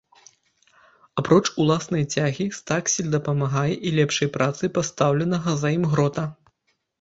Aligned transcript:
Апроч 1.21 1.41
уласнай 1.65 2.05
цягі, 2.17 2.47
стаксель 2.59 3.11
дапамагае 3.17 3.75
і 3.89 3.93
лепшай 3.99 4.31
працы 4.39 4.63
пастаўленага 4.79 5.51
за 5.61 5.69
ім 5.77 5.85
грота. 5.95 6.27